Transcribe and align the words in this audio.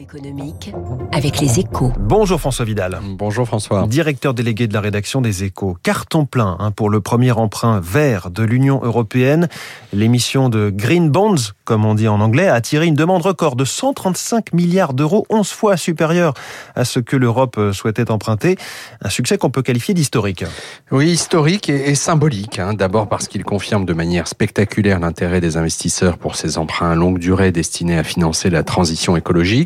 Économique 0.00 0.72
avec 1.12 1.40
les 1.40 1.60
échos. 1.60 1.92
Bonjour 1.96 2.40
François 2.40 2.64
Vidal. 2.64 2.98
Bonjour 3.16 3.46
François. 3.46 3.86
Directeur 3.86 4.34
délégué 4.34 4.66
de 4.66 4.74
la 4.74 4.80
rédaction 4.80 5.20
des 5.20 5.44
échos. 5.44 5.76
Carton 5.84 6.26
plein 6.26 6.56
hein, 6.58 6.72
pour 6.72 6.90
le 6.90 7.00
premier 7.00 7.30
emprunt 7.30 7.78
vert 7.80 8.30
de 8.30 8.42
l'Union 8.42 8.80
européenne. 8.82 9.48
L'émission 9.92 10.48
de 10.48 10.70
Green 10.70 11.10
Bonds, 11.10 11.52
comme 11.64 11.84
on 11.84 11.94
dit 11.94 12.08
en 12.08 12.20
anglais, 12.20 12.48
a 12.48 12.54
attiré 12.54 12.86
une 12.86 12.94
demande 12.94 13.22
record 13.22 13.54
de 13.54 13.64
135 13.64 14.52
milliards 14.54 14.92
d'euros, 14.92 15.24
11 15.30 15.48
fois 15.48 15.76
supérieure 15.76 16.34
à 16.74 16.84
ce 16.84 16.98
que 16.98 17.16
l'Europe 17.16 17.60
souhaitait 17.72 18.10
emprunter. 18.10 18.56
Un 19.02 19.08
succès 19.08 19.38
qu'on 19.38 19.50
peut 19.50 19.62
qualifier 19.62 19.94
d'historique. 19.94 20.44
Oui, 20.90 21.10
historique 21.10 21.68
et, 21.68 21.90
et 21.90 21.94
symbolique. 21.94 22.58
Hein. 22.58 22.74
D'abord 22.74 23.08
parce 23.08 23.28
qu'il 23.28 23.44
confirme 23.44 23.84
de 23.84 23.92
manière 23.92 24.26
spectaculaire 24.26 24.98
l'intérêt 24.98 25.40
des 25.40 25.56
investisseurs 25.56 26.18
pour 26.18 26.34
ces 26.34 26.58
emprunts 26.58 26.90
à 26.90 26.94
longue 26.96 27.18
durée 27.18 27.52
destinés 27.52 27.98
à 27.98 28.02
financer 28.02 28.50
la 28.50 28.64
transition 28.64 29.16
écologique 29.16 29.59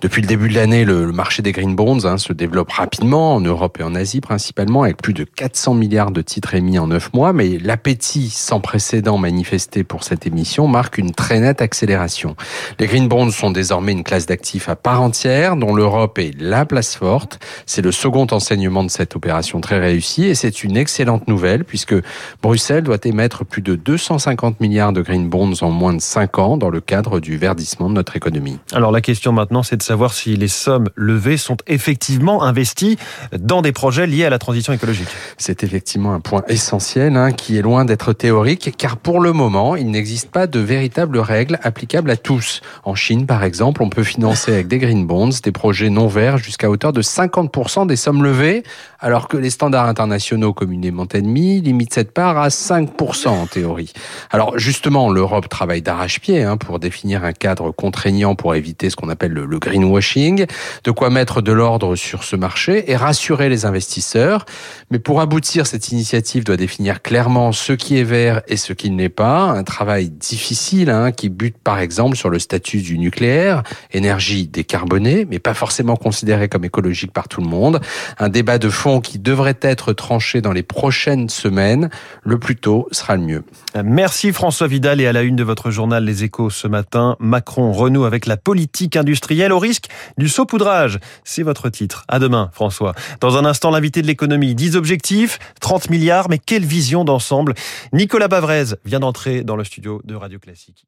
depuis 0.00 0.22
le 0.22 0.26
début 0.26 0.48
de 0.48 0.54
l'année, 0.54 0.84
le, 0.84 1.12
marché 1.12 1.42
des 1.42 1.52
green 1.52 1.74
bonds 1.74 2.06
hein, 2.06 2.18
se 2.18 2.32
développe 2.32 2.70
rapidement 2.70 3.34
en 3.34 3.40
Europe 3.40 3.78
et 3.80 3.82
en 3.82 3.94
Asie 3.94 4.20
principalement, 4.20 4.82
avec 4.82 4.96
plus 4.96 5.12
de 5.12 5.24
400 5.24 5.74
milliards 5.74 6.10
de 6.10 6.22
titres 6.22 6.54
émis 6.54 6.78
en 6.78 6.86
9 6.88 7.12
mois. 7.14 7.32
Mais 7.32 7.58
l'appétit 7.58 8.30
sans 8.30 8.60
précédent 8.60 9.18
manifesté 9.18 9.84
pour 9.84 10.04
cette 10.04 10.26
émission 10.26 10.66
marque 10.68 10.98
une 10.98 11.12
très 11.12 11.40
nette 11.40 11.62
accélération. 11.62 12.36
Les 12.78 12.86
green 12.86 13.08
bonds 13.08 13.30
sont 13.30 13.50
désormais 13.50 13.92
une 13.92 14.04
classe 14.04 14.26
d'actifs 14.26 14.68
à 14.68 14.76
part 14.76 15.02
entière, 15.02 15.56
dont 15.56 15.74
l'Europe 15.74 16.18
est 16.18 16.32
la 16.40 16.64
place 16.64 16.96
forte. 16.96 17.38
C'est 17.66 17.82
le 17.82 17.92
second 17.92 18.26
enseignement 18.30 18.84
de 18.84 18.90
cette 18.90 19.16
opération 19.16 19.60
très 19.60 19.78
réussie 19.78 20.24
et 20.24 20.34
c'est 20.34 20.62
une 20.62 20.76
excellente 20.76 21.28
nouvelle 21.28 21.64
puisque 21.64 21.94
Bruxelles 22.42 22.84
doit 22.84 22.98
émettre 23.04 23.44
plus 23.44 23.62
de 23.62 23.74
250 23.74 24.60
milliards 24.60 24.92
de 24.92 25.02
green 25.02 25.28
bonds 25.28 25.52
en 25.62 25.70
moins 25.70 25.94
de 25.94 26.00
5 26.00 26.38
ans 26.38 26.56
dans 26.56 26.70
le 26.70 26.80
cadre 26.80 27.20
du 27.20 27.36
verdissement 27.36 27.88
de 27.88 27.94
notre 27.94 28.16
économie. 28.16 28.58
Alors 28.72 28.92
la 28.92 29.00
question 29.00 29.19
maintenant, 29.28 29.62
c'est 29.62 29.76
de 29.76 29.82
savoir 29.82 30.12
si 30.12 30.36
les 30.36 30.48
sommes 30.48 30.88
levées 30.96 31.36
sont 31.36 31.56
effectivement 31.66 32.42
investies 32.42 32.98
dans 33.38 33.62
des 33.62 33.72
projets 33.72 34.06
liés 34.06 34.24
à 34.24 34.30
la 34.30 34.38
transition 34.38 34.72
écologique. 34.72 35.08
C'est 35.36 35.62
effectivement 35.62 36.12
un 36.14 36.20
point 36.20 36.42
essentiel 36.48 37.16
hein, 37.16 37.32
qui 37.32 37.56
est 37.56 37.62
loin 37.62 37.84
d'être 37.84 38.12
théorique, 38.12 38.74
car 38.76 38.96
pour 38.96 39.20
le 39.20 39.32
moment, 39.32 39.76
il 39.76 39.90
n'existe 39.90 40.30
pas 40.30 40.46
de 40.46 40.58
véritables 40.58 41.18
règles 41.18 41.58
applicables 41.62 42.10
à 42.10 42.16
tous. 42.16 42.60
En 42.84 42.94
Chine, 42.94 43.26
par 43.26 43.44
exemple, 43.44 43.82
on 43.82 43.90
peut 43.90 44.04
financer 44.04 44.52
avec 44.52 44.68
des 44.68 44.78
green 44.78 45.06
bonds 45.06 45.30
des 45.42 45.52
projets 45.52 45.90
non 45.90 46.08
verts 46.08 46.38
jusqu'à 46.38 46.70
hauteur 46.70 46.92
de 46.92 47.02
50% 47.02 47.86
des 47.86 47.96
sommes 47.96 48.22
levées, 48.22 48.62
alors 48.98 49.28
que 49.28 49.36
les 49.36 49.50
standards 49.50 49.86
internationaux 49.86 50.52
communément 50.52 51.04
admis 51.04 51.60
limitent 51.60 51.94
cette 51.94 52.12
part 52.12 52.38
à 52.38 52.48
5% 52.48 53.28
en 53.28 53.46
théorie. 53.46 53.92
Alors 54.30 54.58
justement, 54.58 55.10
l'Europe 55.10 55.48
travaille 55.48 55.82
d'arrache-pied 55.82 56.42
hein, 56.42 56.56
pour 56.56 56.78
définir 56.78 57.24
un 57.24 57.32
cadre 57.32 57.70
contraignant 57.70 58.34
pour 58.34 58.54
éviter 58.54 58.90
ce 58.90 58.96
qu'on 58.96 59.09
appelle 59.10 59.32
le, 59.32 59.58
greenwashing, 59.58 60.46
de 60.84 60.90
quoi 60.90 61.10
mettre 61.10 61.42
de 61.42 61.52
l'ordre 61.52 61.96
sur 61.96 62.24
ce 62.24 62.36
marché 62.36 62.90
et 62.90 62.96
rassurer 62.96 63.48
les 63.48 63.66
investisseurs. 63.66 64.46
Mais 64.90 64.98
pour 64.98 65.20
aboutir, 65.20 65.66
cette 65.66 65.90
initiative 65.90 66.44
doit 66.44 66.56
définir 66.56 67.02
clairement 67.02 67.52
ce 67.52 67.72
qui 67.72 67.98
est 67.98 68.04
vert 68.04 68.42
et 68.48 68.56
ce 68.56 68.72
qui 68.72 68.90
ne 68.90 68.98
l'est 68.98 69.08
pas. 69.08 69.42
Un 69.42 69.64
travail 69.64 70.08
difficile 70.08 70.90
hein, 70.90 71.12
qui 71.12 71.28
bute 71.28 71.58
par 71.58 71.78
exemple 71.78 72.16
sur 72.16 72.30
le 72.30 72.38
statut 72.38 72.80
du 72.80 72.98
nucléaire, 72.98 73.62
énergie 73.92 74.46
décarbonée, 74.46 75.26
mais 75.28 75.38
pas 75.38 75.54
forcément 75.54 75.96
considérée 75.96 76.48
comme 76.48 76.64
écologique 76.64 77.12
par 77.12 77.28
tout 77.28 77.40
le 77.40 77.48
monde. 77.48 77.80
Un 78.18 78.28
débat 78.28 78.58
de 78.58 78.70
fond 78.70 79.00
qui 79.00 79.18
devrait 79.18 79.58
être 79.60 79.92
tranché 79.92 80.40
dans 80.40 80.52
les 80.52 80.62
prochaines 80.62 81.28
semaines. 81.28 81.90
Le 82.22 82.38
plus 82.38 82.56
tôt 82.56 82.88
sera 82.92 83.16
le 83.16 83.22
mieux. 83.22 83.44
Merci 83.84 84.32
François 84.32 84.66
Vidal 84.66 85.00
et 85.00 85.06
à 85.06 85.12
la 85.12 85.22
une 85.22 85.36
de 85.36 85.44
votre 85.44 85.70
journal 85.70 86.04
Les 86.04 86.24
Échos 86.24 86.50
ce 86.50 86.68
matin, 86.68 87.16
Macron 87.20 87.72
renoue 87.72 88.04
avec 88.04 88.26
la 88.26 88.36
politique 88.36 88.96
industrielle 89.00 89.52
au 89.52 89.58
risque 89.58 89.86
du 90.18 90.28
saupoudrage. 90.28 90.98
C'est 91.24 91.42
votre 91.42 91.68
titre. 91.68 92.04
À 92.08 92.18
demain, 92.18 92.50
François. 92.52 92.94
Dans 93.20 93.36
un 93.36 93.44
instant, 93.44 93.70
l'invité 93.70 94.02
de 94.02 94.06
l'économie. 94.06 94.54
10 94.54 94.76
objectifs, 94.76 95.38
30 95.60 95.90
milliards, 95.90 96.28
mais 96.28 96.38
quelle 96.38 96.64
vision 96.64 97.04
d'ensemble. 97.04 97.54
Nicolas 97.92 98.28
Bavrez 98.28 98.76
vient 98.84 99.00
d'entrer 99.00 99.42
dans 99.42 99.56
le 99.56 99.64
studio 99.64 100.00
de 100.04 100.14
Radio 100.14 100.38
Classique. 100.38 100.84